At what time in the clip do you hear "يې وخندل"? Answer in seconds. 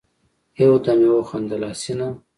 1.05-1.61